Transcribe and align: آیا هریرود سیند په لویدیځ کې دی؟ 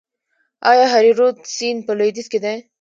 آیا 0.71 0.85
هریرود 0.93 1.37
سیند 1.55 1.79
په 1.87 1.91
لویدیځ 1.99 2.27
کې 2.31 2.39
دی؟ 2.43 2.55